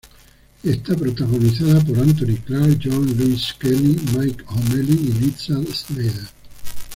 Es 0.63 0.77
protagonizada 0.77 1.79
por 1.85 1.99
Anthony 1.99 2.39
Clark, 2.43 2.79
Jean 2.79 3.05
Louisa 3.15 3.53
Kelly, 3.59 4.01
Mike 4.17 4.43
O'Malley, 4.47 4.95
y 4.95 5.13
Liza 5.25 5.59
Snyder. 5.75 6.27